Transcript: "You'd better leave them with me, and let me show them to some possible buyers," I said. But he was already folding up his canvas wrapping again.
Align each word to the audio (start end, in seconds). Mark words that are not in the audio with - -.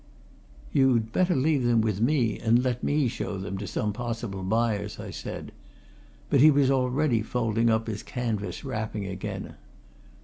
"You'd 0.73 1.11
better 1.11 1.35
leave 1.35 1.63
them 1.63 1.79
with 1.79 2.01
me, 2.01 2.39
and 2.39 2.63
let 2.63 2.83
me 2.83 3.07
show 3.07 3.37
them 3.37 3.55
to 3.59 3.67
some 3.67 3.93
possible 3.93 4.41
buyers," 4.41 4.99
I 4.99 5.11
said. 5.11 5.51
But 6.31 6.39
he 6.41 6.49
was 6.49 6.71
already 6.71 7.21
folding 7.21 7.69
up 7.69 7.85
his 7.85 8.01
canvas 8.01 8.65
wrapping 8.65 9.05
again. 9.05 9.57